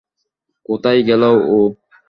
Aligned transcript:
কোথায় 0.65 1.01
গেল 1.09 1.23
ও? 1.49 1.57